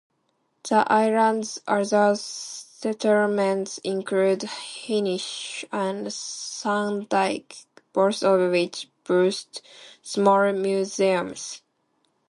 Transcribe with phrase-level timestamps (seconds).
[0.67, 9.61] The island's other settlements include Hynish and Sandaig, both of which boast
[10.01, 11.61] small museums.